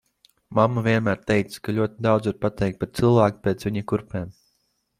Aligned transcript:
Mamma 0.59 0.81
vienmēr 0.87 1.19
teica, 1.31 1.59
ka 1.67 1.75
ļoti 1.79 2.03
daudz 2.07 2.27
var 2.31 2.39
pateikt 2.47 2.81
par 2.81 2.91
cilvēku 3.01 3.41
pēc 3.47 3.69
viņa 3.69 3.85
kurpēm. 3.93 4.37